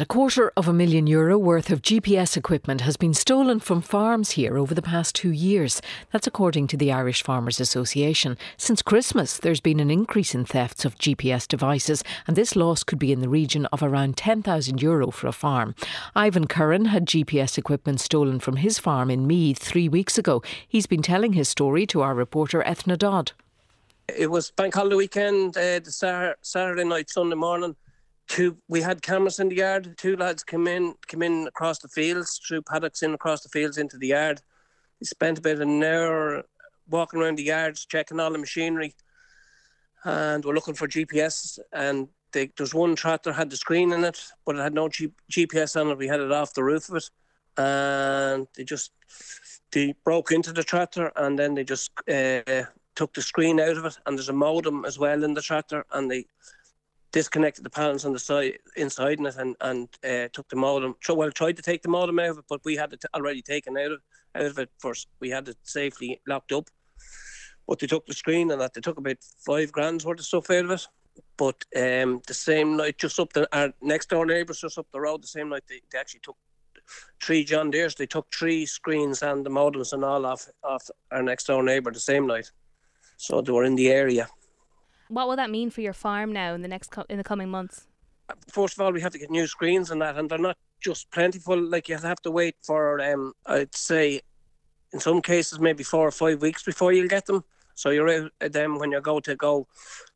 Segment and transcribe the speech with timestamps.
[0.00, 4.30] A quarter of a million euro worth of GPS equipment has been stolen from farms
[4.30, 5.82] here over the past two years.
[6.12, 8.38] That's according to the Irish Farmers Association.
[8.56, 13.00] Since Christmas, there's been an increase in thefts of GPS devices, and this loss could
[13.00, 15.74] be in the region of around 10,000 euro for a farm.
[16.14, 20.44] Ivan Curran had GPS equipment stolen from his farm in Meath three weeks ago.
[20.68, 23.32] He's been telling his story to our reporter Eithne Dodd.
[24.16, 27.74] It was bank holiday weekend, uh, the Saturday night, Sunday morning
[28.28, 29.94] two we had cameras in the yard.
[29.96, 33.78] Two lads came in came in across the fields, through paddocks in across the fields
[33.78, 34.40] into the yard.
[35.00, 36.44] We spent about an hour
[36.88, 38.94] walking around the yards, checking all the machinery,
[40.04, 41.58] and we're looking for GPS.
[41.72, 45.10] And they, there's one tractor had the screen in it, but it had no G,
[45.30, 45.98] GPS on it.
[45.98, 47.10] We had it off the roof of it,
[47.56, 48.92] and they just
[49.72, 53.84] they broke into the tractor, and then they just uh, took the screen out of
[53.86, 53.98] it.
[54.04, 56.26] And there's a modem as well in the tractor, and they
[57.18, 60.94] disconnected the panels on the side inside it and and uh, took the modem.
[61.08, 63.76] Well, tried to take the modem out of it, but we had it already taken
[63.76, 64.00] out of
[64.36, 65.08] out of it first.
[65.18, 66.68] We had it safely locked up.
[67.66, 70.48] But they took the screen and that they took about five grand's worth of stuff
[70.50, 70.86] out of it.
[71.36, 75.00] But um, the same night, just up the our next door neighbours, just up the
[75.00, 76.36] road, the same night they, they actually took
[77.20, 77.96] three John Deere's.
[77.96, 81.90] They took three screens and the modems and all off off our next door neighbour
[81.90, 82.48] the same night.
[83.16, 84.28] So they were in the area.
[85.08, 87.48] What will that mean for your farm now in the next co- in the coming
[87.48, 87.86] months?
[88.50, 91.10] First of all, we have to get new screens and that, and they're not just
[91.10, 91.58] plentiful.
[91.58, 94.20] Like you have to wait for, um, I'd say,
[94.92, 97.42] in some cases maybe four or five weeks before you'll get them.
[97.74, 99.66] So you're out at them when you go to go.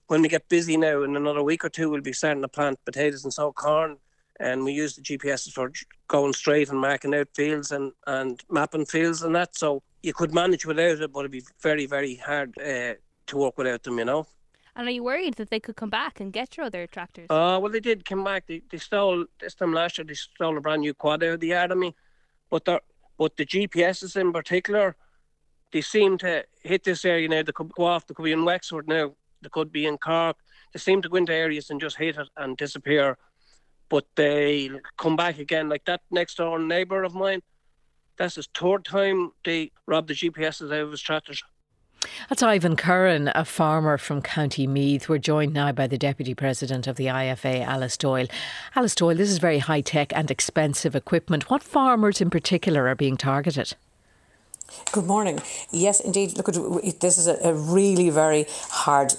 [0.08, 2.84] When we get busy now, in another week or two, we'll be starting to plant
[2.84, 3.96] potatoes and sow corn,
[4.40, 5.72] and we use the GPSs for
[6.08, 9.56] going straight and marking out fields and and mapping fields and that.
[9.56, 12.94] So you could manage without it, but it'd be very very hard uh,
[13.28, 14.26] to work without them, you know.
[14.74, 17.26] And are you worried that they could come back and get your other tractors?
[17.28, 18.46] Uh, well, they did come back.
[18.46, 21.40] They, they stole, this time last year, they stole a brand new quad out of
[21.40, 21.94] the yard of me.
[22.48, 24.96] But, but the GPSs in particular,
[25.72, 27.42] they seem to hit this area now.
[27.42, 30.36] They could go off, they could be in Wexford now, they could be in Cork.
[30.72, 33.18] They seem to go into areas and just hit it and disappear.
[33.90, 35.68] But they come back again.
[35.68, 37.42] Like that next door neighbour of mine,
[38.16, 41.42] that's his third time they robbed the GPSs out of his tractors.
[42.28, 45.08] That's Ivan Curran, a farmer from County Meath.
[45.08, 48.26] We're joined now by the Deputy President of the IFA, Alice Doyle.
[48.74, 51.50] Alice Doyle, this is very high tech and expensive equipment.
[51.50, 53.74] What farmers in particular are being targeted?
[54.92, 55.40] Good morning.
[55.70, 56.36] Yes, indeed.
[56.36, 56.46] Look,
[57.00, 59.14] this is a, really very hard,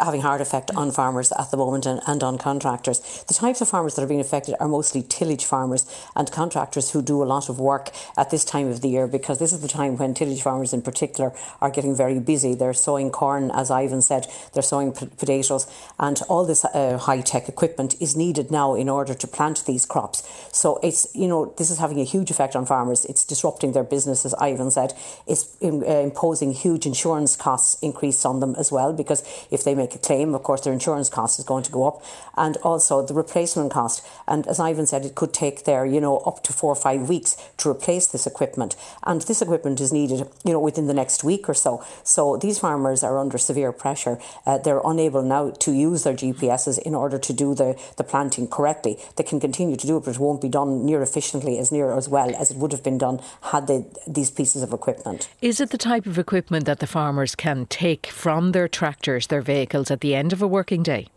[0.00, 3.24] having hard effect on farmers at the moment and, and on contractors.
[3.26, 5.84] The types of farmers that are being affected are mostly tillage farmers
[6.14, 9.38] and contractors who do a lot of work at this time of the year because
[9.38, 12.54] this is the time when tillage farmers in particular are getting very busy.
[12.54, 15.66] They're sowing corn, as Ivan said, they're sowing potatoes,
[15.98, 19.86] and all this uh, high tech equipment is needed now in order to plant these
[19.86, 20.22] crops.
[20.52, 23.04] So it's, you know, this is having a huge effect on farmers.
[23.04, 24.95] It's disrupting their business, as Ivan said
[25.26, 29.94] is uh, imposing huge insurance costs increase on them as well because if they make
[29.94, 32.02] a claim, of course, their insurance cost is going to go up,
[32.36, 34.06] and also the replacement cost.
[34.26, 37.08] And as Ivan said, it could take there, you know, up to four or five
[37.08, 41.24] weeks to replace this equipment, and this equipment is needed, you know, within the next
[41.24, 41.84] week or so.
[42.02, 44.18] So these farmers are under severe pressure.
[44.44, 48.48] Uh, they're unable now to use their GPSs in order to do the, the planting
[48.48, 48.98] correctly.
[49.16, 51.92] They can continue to do it, but it won't be done near efficiently as near
[51.96, 55.28] as well as it would have been done had they these pieces of equipment.
[55.42, 59.42] Is it the type of equipment that the farmers can take from their tractors, their
[59.42, 61.08] vehicles, at the end of a working day?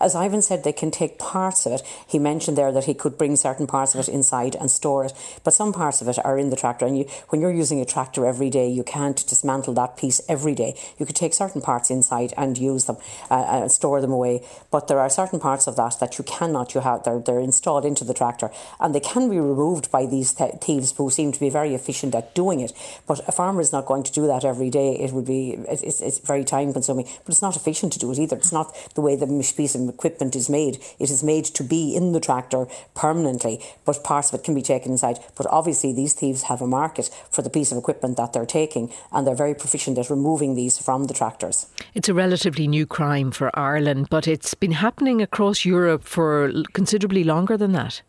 [0.00, 1.82] As Ivan said, they can take parts of it.
[2.06, 5.12] He mentioned there that he could bring certain parts of it inside and store it,
[5.42, 6.86] but some parts of it are in the tractor.
[6.86, 10.54] And you, when you're using a tractor every day, you can't dismantle that piece every
[10.54, 10.76] day.
[10.98, 12.96] You could take certain parts inside and use them
[13.30, 14.46] uh, and store them away.
[14.70, 16.74] But there are certain parts of that that you cannot.
[16.74, 20.34] You have they're, they're installed into the tractor, and they can be removed by these
[20.34, 22.72] th- thieves who seem to be very efficient at doing it.
[23.06, 24.94] But a farmer is not going to do that every day.
[24.94, 28.18] It would be it's, it's very time consuming, but it's not efficient to do it
[28.18, 28.36] either.
[28.36, 29.26] It's not the way the
[29.64, 30.76] piece of equipment is made.
[30.98, 34.60] It is made to be in the tractor permanently, but parts of it can be
[34.60, 35.18] taken inside.
[35.36, 38.92] But obviously, these thieves have a market for the piece of equipment that they're taking,
[39.10, 41.66] and they're very proficient at removing these from the tractors.
[41.94, 47.24] It's a relatively new crime for Ireland, but it's been happening across Europe for considerably
[47.24, 48.02] longer than that.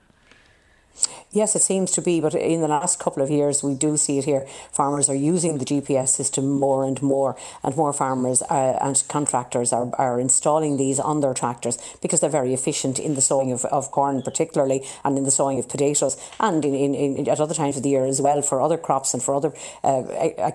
[1.36, 4.18] Yes, it seems to be, but in the last couple of years, we do see
[4.18, 4.48] it here.
[4.72, 9.74] Farmers are using the GPS system more and more, and more farmers uh, and contractors
[9.74, 13.66] are, are installing these on their tractors because they're very efficient in the sowing of,
[13.66, 17.54] of corn, particularly, and in the sowing of potatoes, and in, in, in, at other
[17.54, 19.52] times of the year as well for other crops and for other
[19.84, 20.04] uh,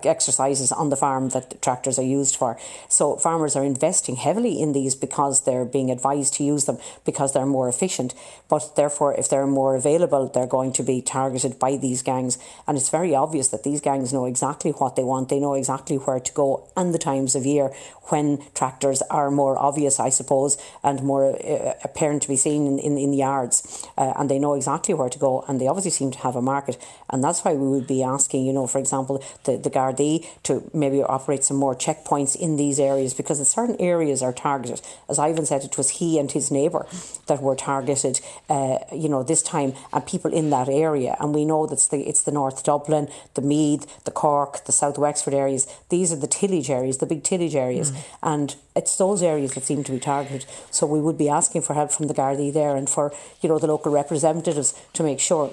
[0.03, 2.57] exercises on the farm that tractors are used for.
[2.89, 7.33] So farmers are investing heavily in these because they're being advised to use them because
[7.33, 8.15] they're more efficient.
[8.49, 12.37] But therefore, if they're more available, they're going to be targeted by these gangs.
[12.67, 15.29] And it's very obvious that these gangs know exactly what they want.
[15.29, 17.73] They know exactly where to go and the times of year
[18.11, 22.79] when tractors are more obvious, I suppose, and more uh, apparent to be seen in,
[22.79, 23.87] in, in the yards.
[23.97, 25.43] Uh, and they know exactly where to go.
[25.47, 26.77] And they obviously seem to have a market.
[27.09, 30.69] And that's why we would be asking, you know, for example, the, the Gardaí to
[30.73, 34.81] maybe operate some more checkpoints in these areas because certain areas are targeted.
[35.09, 36.85] As Ivan said, it was he and his neighbour
[37.27, 38.19] that were targeted,
[38.49, 41.17] uh, you know, this time, and people in that area.
[41.19, 44.97] And we know that's the it's the North Dublin, the Meath, the Cork, the South
[44.97, 45.67] Wexford areas.
[45.89, 48.03] These are the tillage areas, the big tillage areas, mm.
[48.23, 50.45] and it's those areas that seem to be targeted.
[50.69, 53.59] So we would be asking for help from the Gardaí there and for you know
[53.59, 55.51] the local representatives to make sure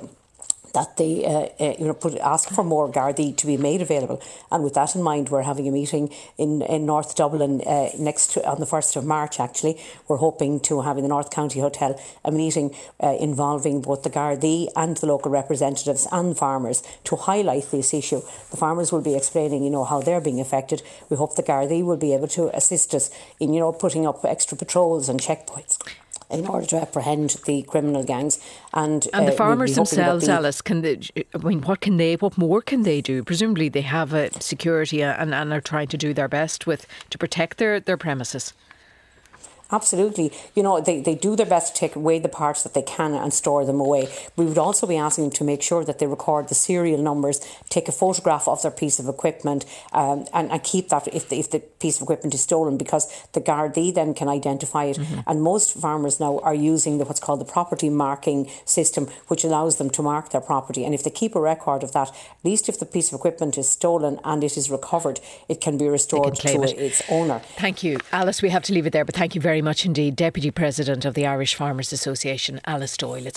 [0.75, 4.21] that they uh, uh, you know put ask for more Gardaí to be made available.
[4.51, 8.33] And with that in mind, we're having a meeting in, in North Dublin uh, next
[8.33, 9.41] to, on the first of March.
[9.41, 14.03] Actually, we're hoping to have in the North County Hotel a meeting uh, involving both
[14.03, 18.21] the Gardaí and the local representatives and farmers to highlight this issue.
[18.51, 20.83] The farmers will be explaining, you know, how they're being affected.
[21.09, 23.11] We hope the Gardaí will be able to assist us
[23.41, 25.79] in, you know, putting up extra patrols and checkpoints
[26.31, 28.39] in order to apprehend the criminal gangs.
[28.75, 31.01] And, and the uh, farmers themselves, the Alice, can they?
[31.35, 32.17] I mean, what can they?
[32.17, 33.25] What more can they do?
[33.25, 37.19] Presumably, they have a security and, and are trying to do their best with to
[37.19, 38.53] protect their, their premises.
[39.71, 40.33] Absolutely.
[40.55, 43.15] You know, they, they do their best to take away the parts that they can
[43.15, 44.09] and store them away.
[44.37, 47.41] We would also be asking them to make sure that they record the serial numbers,
[47.69, 51.39] take a photograph of their piece of equipment, um, and, and keep that if the,
[51.39, 54.97] if the piece of equipment is stolen because the Gardaí then can identify it.
[54.97, 55.21] Mm-hmm.
[55.27, 59.77] And most farmers now are using the, what's called the property marking system, which allows
[59.77, 60.85] them to mark their property.
[60.85, 63.59] And if they keep a record of that, at least if the piece of equipment
[63.59, 66.79] is stolen and it is recovered, it can be restored can to it.
[66.79, 67.41] its owner.
[67.57, 67.99] Thank you.
[68.13, 70.53] Alice, we have to leave it there, but thank you very very much indeed, Deputy
[70.53, 73.17] President of the Irish Farmers Association, Alice Doyle.
[73.17, 73.27] It's